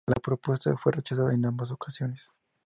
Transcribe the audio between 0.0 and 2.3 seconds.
La propuesta fue rechazada en ambas ocasiones.